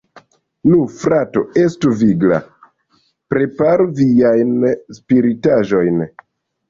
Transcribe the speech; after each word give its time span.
Nu, 0.69 0.77
frato, 1.01 1.43
estu 1.63 1.91
vigla, 1.99 2.39
preparu 3.35 3.87
viajn 4.01 4.57
spritaĵojn! 5.01 6.03